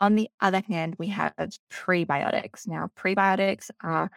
[0.00, 1.34] On the other hand, we have
[1.70, 2.66] prebiotics.
[2.66, 4.10] Now, prebiotics are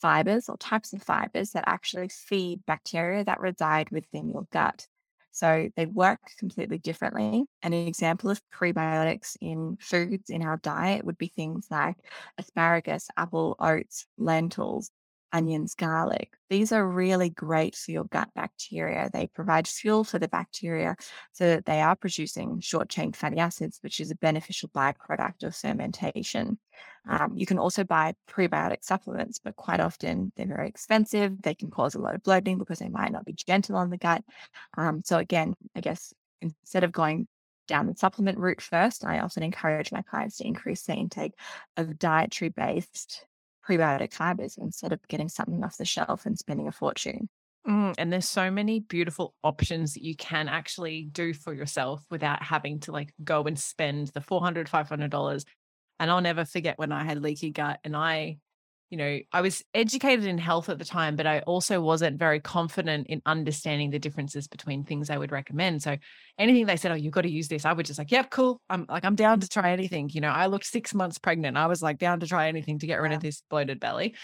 [0.00, 4.86] fibers or types of fibers that actually feed bacteria that reside within your gut.
[5.32, 7.46] So they work completely differently.
[7.62, 11.96] An example of prebiotics in foods in our diet would be things like
[12.38, 14.90] asparagus, apple, oats, lentils,
[15.34, 16.30] onions, garlic.
[16.48, 19.10] These are really great for your gut bacteria.
[19.12, 20.96] They provide fuel for the bacteria
[21.32, 25.56] so that they are producing short chain fatty acids, which is a beneficial byproduct of
[25.56, 26.58] fermentation.
[27.08, 31.42] Um, you can also buy prebiotic supplements, but quite often they're very expensive.
[31.42, 33.98] They can cause a lot of bloating because they might not be gentle on the
[33.98, 34.22] gut.
[34.78, 37.26] Um, so, again, I guess instead of going
[37.66, 41.32] down the supplement route first, I often encourage my clients to increase their intake
[41.76, 43.26] of dietary based
[43.66, 47.28] prebiotic fibers instead of getting something off the shelf and spending a fortune.
[47.66, 52.42] Mm, and there's so many beautiful options that you can actually do for yourself without
[52.42, 55.44] having to like go and spend the $400, $500.
[55.98, 58.38] And I'll never forget when I had leaky gut and I
[58.94, 62.38] you know, I was educated in health at the time, but I also wasn't very
[62.38, 65.82] confident in understanding the differences between things I would recommend.
[65.82, 65.96] So
[66.38, 68.60] anything they said, oh, you've got to use this, I would just like, yep, cool.
[68.70, 70.10] I'm like, I'm down to try anything.
[70.12, 71.56] You know, I looked six months pregnant.
[71.56, 74.14] I was like down to try anything to get rid of this bloated belly.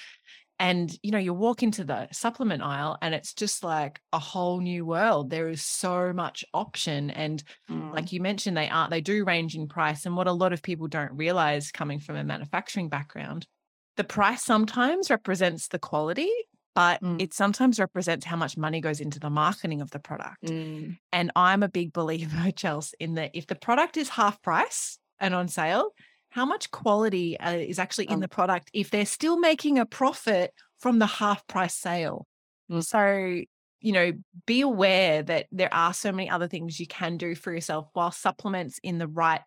[0.60, 4.60] And you know, you walk into the supplement aisle and it's just like a whole
[4.60, 5.30] new world.
[5.30, 7.10] There is so much option.
[7.10, 7.92] And Mm.
[7.92, 10.06] like you mentioned, they are they do range in price.
[10.06, 13.48] And what a lot of people don't realize coming from a manufacturing background,
[13.96, 16.30] the price sometimes represents the quality,
[16.74, 17.20] but Mm.
[17.20, 20.44] it sometimes represents how much money goes into the marketing of the product.
[20.44, 20.98] Mm.
[21.12, 25.34] And I'm a big believer, Chelsea, in that if the product is half price and
[25.34, 25.90] on sale,
[26.30, 29.84] how much quality uh, is actually in Um, the product if they're still making a
[29.86, 32.26] profit from the half price sale?
[32.70, 32.84] Mm.
[32.84, 33.42] So,
[33.80, 34.12] you know,
[34.46, 38.12] be aware that there are so many other things you can do for yourself while
[38.12, 39.40] supplements in the right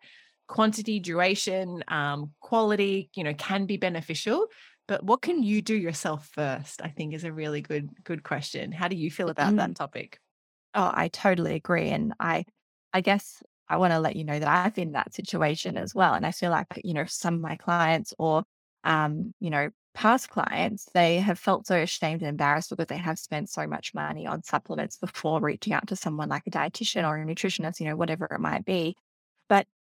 [0.48, 4.46] quantity, duration, um, quality, you know, can be beneficial.
[4.86, 6.82] But what can you do yourself first?
[6.82, 8.72] I think is a really good good question.
[8.72, 9.56] How do you feel about Mm.
[9.56, 10.18] that topic?
[10.74, 11.88] Oh, I totally agree.
[11.90, 12.44] And I
[12.92, 15.94] I guess I want to let you know that I've been in that situation as
[15.94, 16.14] well.
[16.14, 18.44] And I feel like, you know, some of my clients or
[18.84, 23.18] um, you know, past clients, they have felt so ashamed and embarrassed because they have
[23.18, 27.16] spent so much money on supplements before reaching out to someone like a dietitian or
[27.16, 28.94] a nutritionist, you know, whatever it might be.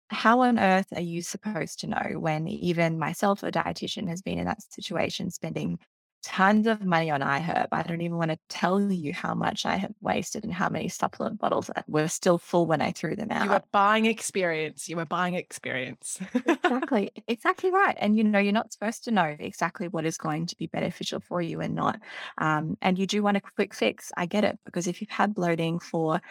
[0.10, 4.40] How on earth are you supposed to know when even myself, a dietitian, has been
[4.40, 5.80] in that situation, spending
[6.24, 7.68] tons of money on iHerb?
[7.72, 10.88] I don't even want to tell you how much I have wasted and how many
[10.88, 13.44] supplement bottles that were still full when I threw them out.
[13.46, 14.88] You were buying experience.
[14.88, 16.20] You were buying experience.
[16.46, 17.96] Exactly, exactly right.
[18.00, 21.20] And you know, you're not supposed to know exactly what is going to be beneficial
[21.20, 22.00] for you and not.
[22.38, 24.12] Um, and you do want a quick fix.
[24.16, 26.22] I get it because if you've had bloating for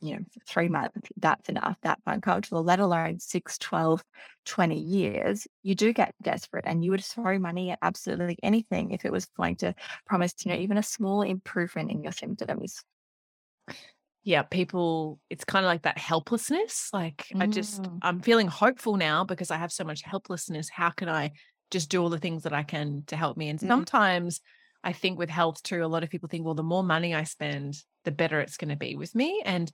[0.00, 1.78] you know, three months, that's enough.
[1.82, 4.04] That's uncomfortable, let alone 6, 12,
[4.44, 5.46] 20 years.
[5.62, 9.26] You do get desperate and you would throw money at absolutely anything if it was
[9.26, 9.74] going to
[10.06, 12.82] promise, you know, even a small improvement in your symptoms.
[14.22, 16.88] yeah, people, it's kind of like that helplessness.
[16.92, 20.70] Like, I just, Mm, I'm feeling hopeful now because I have so much helplessness.
[20.70, 21.32] How can I
[21.70, 23.50] just do all the things that I can to help me?
[23.50, 24.40] And mm, sometimes
[24.84, 27.24] I think with health too, a lot of people think, well, the more money I
[27.24, 29.42] spend, the better it's going to be with me.
[29.44, 29.72] And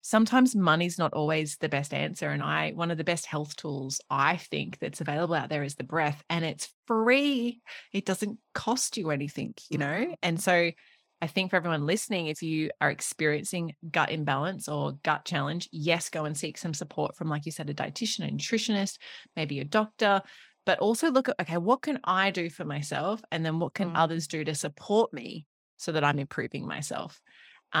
[0.00, 2.30] sometimes money's not always the best answer.
[2.30, 5.74] And I, one of the best health tools I think that's available out there is
[5.74, 7.60] the breath, and it's free.
[7.92, 10.16] It doesn't cost you anything, you know?
[10.22, 10.70] And so
[11.22, 16.08] I think for everyone listening, if you are experiencing gut imbalance or gut challenge, yes,
[16.08, 18.96] go and seek some support from, like you said, a dietitian, a nutritionist,
[19.36, 20.22] maybe a doctor.
[20.70, 23.20] But also look at, okay, what can I do for myself?
[23.32, 25.44] And then what can mm, others do to support me
[25.78, 27.20] so that I'm improving myself?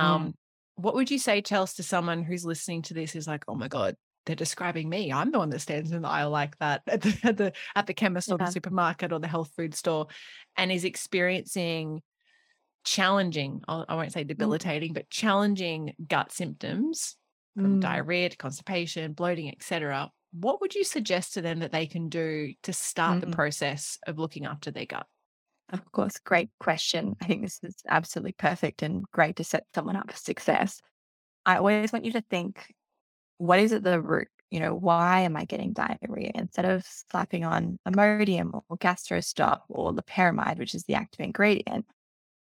[0.00, 0.34] Um,
[0.74, 3.68] what would you say, Chelsea, to someone who's listening to this is like, oh my
[3.68, 3.94] God,
[4.26, 5.12] they're describing me.
[5.12, 7.86] I'm the one that stands in the aisle like that at the at the, at
[7.86, 10.08] the chemist or the supermarket or the health food store
[10.56, 12.02] and is experiencing
[12.82, 17.14] challenging, I won't say Mm, debilitating, but challenging gut symptoms
[17.54, 20.10] from mm, diarrhea to constipation, bloating, etc.
[20.32, 23.32] What would you suggest to them that they can do to start the mm.
[23.32, 25.06] process of looking after their gut?
[25.72, 27.16] Of course, great question.
[27.22, 30.80] I think this is absolutely perfect and great to set someone up for success.
[31.46, 32.74] I always want you to think,
[33.38, 34.28] what is at the root?
[34.50, 36.32] You know, why am I getting diarrhea?
[36.34, 41.86] Instead of slapping on Imodium or GastroStop or loperamide, which is the active ingredient,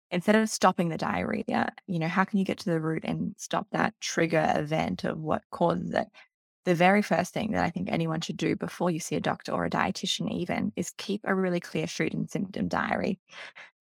[0.09, 3.35] instead of stopping the diarrhea, you know, how can you get to the root and
[3.37, 6.07] stop that trigger event of what causes it?
[6.65, 9.53] The very first thing that I think anyone should do before you see a doctor
[9.53, 13.19] or a dietitian, even, is keep a really clear food and symptom diary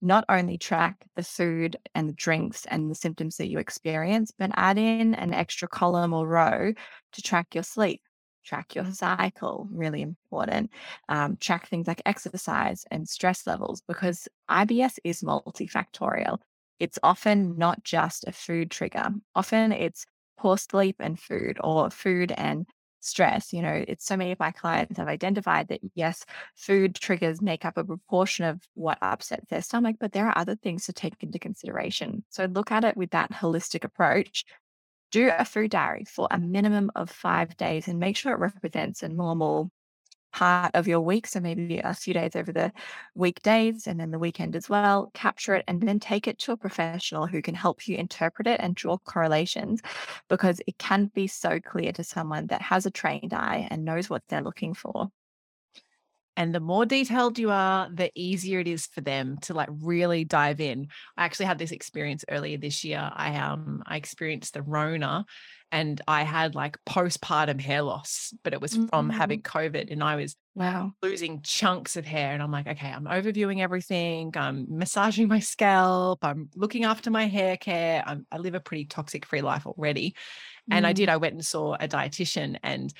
[0.01, 4.51] not only track the food and the drinks and the symptoms that you experience, but
[4.55, 6.73] add in an extra column or row
[7.11, 8.01] to track your sleep,
[8.45, 10.71] track your cycle, really important.
[11.09, 16.39] Um, track things like exercise and stress levels because IBS is multifactorial.
[16.79, 20.05] It's often not just a food trigger, often it's
[20.39, 22.65] poor sleep and food or food and
[23.01, 23.53] stress.
[23.53, 26.25] You know, it's so many of my clients have identified that yes,
[26.55, 30.55] food triggers make up a proportion of what upsets their stomach, but there are other
[30.55, 32.23] things to take into consideration.
[32.29, 34.45] So look at it with that holistic approach.
[35.11, 39.01] Do a food diary for a minimum of five days and make sure it represents
[39.01, 39.71] a normal
[40.31, 41.27] part of your week.
[41.27, 42.71] So maybe a few days over the
[43.15, 45.11] weekdays and then the weekend as well.
[45.13, 48.59] Capture it and then take it to a professional who can help you interpret it
[48.59, 49.81] and draw correlations
[50.27, 54.09] because it can be so clear to someone that has a trained eye and knows
[54.09, 55.09] what they're looking for.
[56.39, 60.23] And the more detailed you are, the easier it is for them to like really
[60.23, 60.87] dive in.
[61.17, 63.11] I actually had this experience earlier this year.
[63.13, 65.25] I um I experienced the Rona
[65.71, 70.03] and I had like postpartum hair loss, but it was from Mm, having COVID and
[70.03, 70.95] I was Wow.
[71.01, 72.33] losing chunks of hair.
[72.33, 74.31] And I'm like, okay, I'm overviewing everything.
[74.35, 76.19] I'm massaging my scalp.
[76.23, 78.03] I'm looking after my hair care.
[78.05, 80.15] I'm, I live a pretty toxic free life already.
[80.71, 82.93] And I Mm, did, I went and saw a dietitian and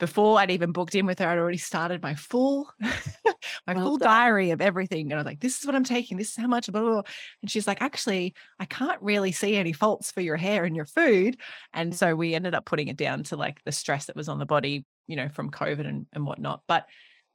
[0.00, 3.96] before I'd even booked in with her, I'd already started my full my Well full
[3.98, 4.08] done.
[4.08, 5.06] diary of everything.
[5.06, 6.90] And I was like, this is what I'm taking, this is how much, blah, blah,
[6.90, 7.02] blah.
[7.42, 10.86] And she's like, actually, I can't really see any faults for your hair and your
[10.86, 11.36] food.
[11.72, 14.38] And so we ended up putting it down to like the stress that was on
[14.38, 16.62] the body, you know, from COVID and, and whatnot.
[16.66, 16.86] But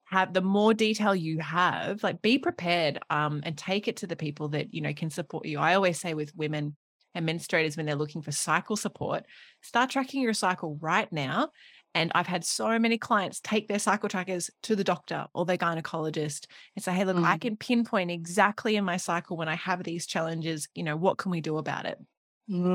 [0.05, 4.16] have the more detail you have, like be prepared um, and take it to the
[4.16, 5.59] people that, you know, can support you.
[5.59, 6.76] I always say with women
[7.16, 9.26] and menstruators when they're looking for cycle support,
[9.61, 11.49] start tracking your cycle right now.
[11.96, 15.58] And I've had so many clients take their cycle trackers to the doctor or their
[15.58, 17.39] gynecologist and say, hey, look, I Mm.
[17.39, 21.32] can pinpoint exactly in my cycle when I have these challenges, you know, what can
[21.32, 22.00] we do about it?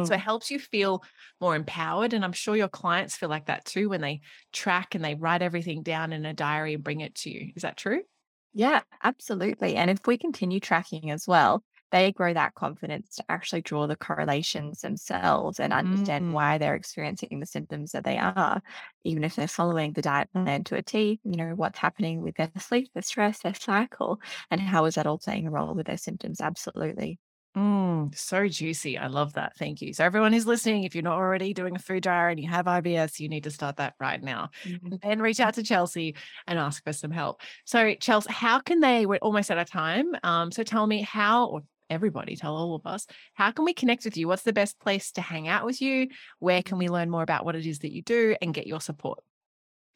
[0.03, 0.15] So Mm.
[0.15, 1.05] it helps you feel
[1.41, 2.15] more empowered.
[2.15, 4.21] And I'm sure your clients feel like that too when they
[4.53, 7.53] track and they write everything down in a diary and bring it to you.
[7.57, 8.03] Is that true?
[8.53, 9.77] Yeah, absolutely.
[9.77, 13.97] And if we continue tracking as well, they grow that confidence to actually draw the
[13.97, 16.33] correlations themselves and understand Mm.
[16.33, 18.63] why they're experiencing the symptoms that they are,
[19.05, 22.37] even if they're following the diet plan to a T, you know, what's happening with
[22.37, 24.21] their sleep, their stress, their cycle,
[24.51, 26.41] and how is that all playing a role with their symptoms?
[26.41, 27.19] Absolutely.
[27.57, 28.97] Mm, so juicy.
[28.97, 29.57] I love that.
[29.57, 29.93] Thank you.
[29.93, 32.67] So, everyone who's listening, if you're not already doing a food diary and you have
[32.69, 34.51] IBS, you need to start that right now.
[34.65, 34.93] Mhm.
[34.93, 36.15] And then reach out to Chelsea
[36.47, 37.41] and ask for some help.
[37.65, 39.05] So, Chelsea, how can they?
[39.05, 40.13] We're almost out of time.
[40.23, 44.05] Um, so, tell me how, or everybody, tell all of us, how can we connect
[44.05, 44.29] with you?
[44.29, 46.09] What's the best place to hang out with you?
[46.39, 48.81] Where can we learn more about what it is that you do and get your
[48.81, 49.23] support?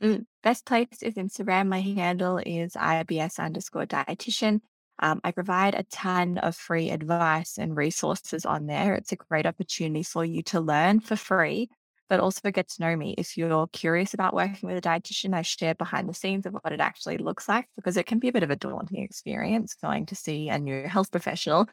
[0.03, 1.68] Mm, Best place is Instagram.
[1.68, 4.61] My handle is IBS underscore dietitian.
[4.99, 8.95] Um, I provide a ton of free advice and resources on there.
[8.95, 11.68] It's a great opportunity for you to learn for free,
[12.09, 13.14] but also get to know me.
[13.18, 16.72] If you're curious about working with a dietitian, I share behind the scenes of what
[16.72, 20.07] it actually looks like because it can be a bit of a daunting experience going
[20.07, 21.66] to see a new health professional,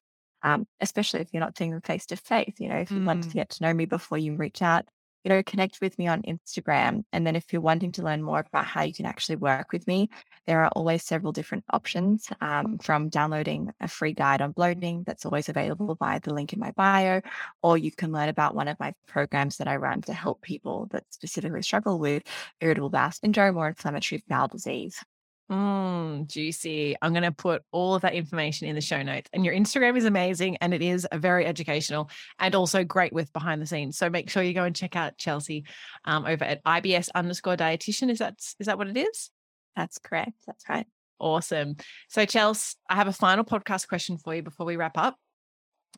[0.44, 2.54] um, especially if you're not doing them face to face.
[2.60, 3.34] You know, if you want to Mm.
[3.34, 4.86] get to know me before you reach out,
[5.24, 7.04] you know, connect with me on Instagram.
[7.14, 9.86] And then if you're wanting to learn more about how you can actually work with
[9.86, 10.10] me,
[10.48, 15.26] there are always several different options um, from downloading a free guide on bloating that's
[15.26, 17.22] always available via the link in my bio,
[17.62, 20.88] or you can learn about one of my programs that I run to help people
[20.92, 22.24] that specifically struggle with
[22.60, 25.04] irritable bowel syndrome or inflammatory bowel disease.
[25.52, 26.96] Mm, juicy.
[27.02, 29.30] I'm going to put all of that information in the show notes.
[29.34, 33.34] And your Instagram is amazing and it is a very educational and also great with
[33.34, 33.98] behind the scenes.
[33.98, 35.66] So make sure you go and check out Chelsea
[36.06, 38.10] um, over at IBS underscore dietitian.
[38.10, 39.30] Is that is that what it is?
[39.76, 40.38] That's correct.
[40.48, 40.88] That's right.
[41.20, 41.76] Awesome.
[42.08, 45.18] So Chelsea, I have a final podcast question for you before we wrap up.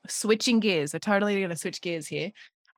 [0.07, 0.93] Switching gears.
[0.93, 2.31] We're totally going to switch gears here.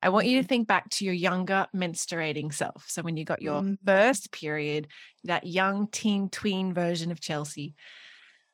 [0.06, 2.84] I want you to think back to your younger menstruating self.
[2.88, 3.78] So when you got your Mhm.
[3.84, 4.86] first period,
[5.24, 7.74] that young teen tween version of Chelsea.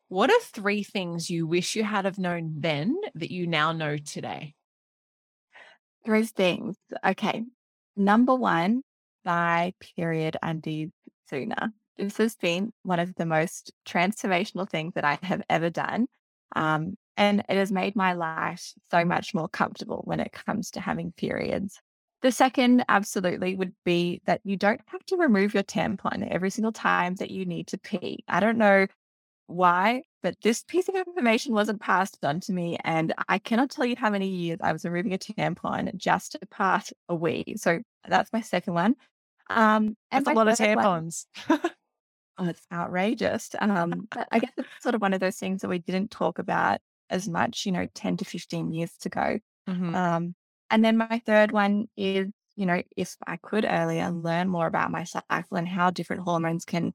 [0.09, 3.99] What are three things you wish you had have known then that you now know
[3.99, 4.55] today?
[6.07, 6.79] Three things.
[7.05, 7.45] Okay.
[7.97, 8.83] Number one,
[9.23, 10.89] buy period undies
[11.29, 11.75] sooner.
[11.99, 16.07] This has been one of the most transformational things that I have ever done.
[16.57, 20.81] Um, and it has made my life so much more comfortable when it comes to
[20.81, 21.79] having periods.
[22.23, 26.73] The second, absolutely, would be that you don't have to remove your tampon every single
[26.73, 28.25] time that you need to pee.
[28.29, 28.87] I don't know
[29.49, 32.79] why, but this piece of information wasn't passed on to me.
[32.85, 36.47] And I cannot tell you how many years I was removing a tampon just to
[36.47, 37.57] pass a wee.
[37.57, 38.95] So that's my second one.
[39.51, 41.27] Um, That's a lot of tampons.
[42.39, 43.51] Oh, it's outrageous.
[43.59, 46.39] Um, but I guess it's sort of one of those things that we didn't talk
[46.39, 46.81] about
[47.13, 49.39] as much, you know, 10 to 15 years ago.
[49.67, 49.95] Mhm.
[49.95, 50.35] Um,
[50.71, 54.91] and then my third one is, you know, if I could earlier learn more about
[54.91, 56.95] my cycle and how different hormones can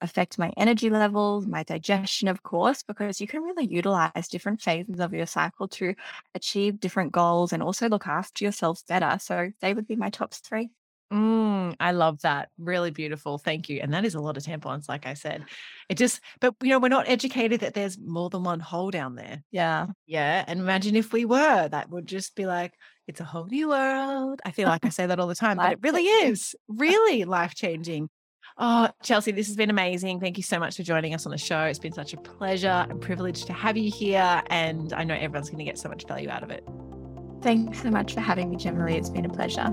[0.00, 5.00] affect my energy levels, my digestion, of course, because you can really utilize different phases
[5.00, 5.94] of your cycle to
[6.34, 9.18] achieve different goals and also look after yourself better.
[9.20, 10.70] So they would be my top three.
[11.12, 12.50] Mm, I love that.
[12.58, 13.38] Really beautiful.
[13.38, 13.80] Thank you.
[13.82, 15.44] And that is a lot of tampons, like I said.
[15.88, 19.14] It just, but you know, we're not educated that there's more than one hole down
[19.14, 19.42] there.
[19.50, 19.86] Yeah.
[20.06, 20.44] Yeah.
[20.46, 22.74] And imagine if we were, that would just be like,
[23.06, 24.40] it's a whole new world.
[24.44, 27.54] I feel like I say that all the time, but it really is really life
[27.54, 28.10] changing.
[28.58, 30.20] Oh, Chelsea, this has been amazing.
[30.20, 31.62] Thank you so much for joining us on the show.
[31.62, 34.42] It's been such a pleasure and privilege to have you here.
[34.48, 36.68] And I know everyone's going to get so much value out of it.
[37.40, 38.90] Thanks so much for having me, Gemma.
[38.90, 39.72] It's been a pleasure.